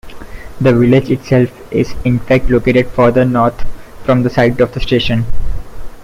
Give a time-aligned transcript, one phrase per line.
[0.59, 3.61] The village itself, is in-fact located further north
[4.03, 5.27] from the site of the station.